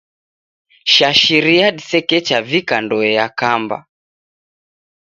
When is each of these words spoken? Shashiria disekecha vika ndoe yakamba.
Shashiria 0.93 1.67
disekecha 1.77 2.37
vika 2.49 2.75
ndoe 2.85 3.09
yakamba. 3.19 3.77